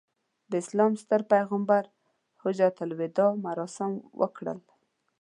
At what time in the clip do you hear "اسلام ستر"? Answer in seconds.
0.63-1.21